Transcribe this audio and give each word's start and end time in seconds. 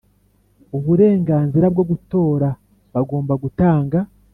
uburenganzira 0.77 1.65
bwo 1.73 1.83
gutora 1.91 2.49
Bagomba 2.93 3.33
gutanga 3.43 3.99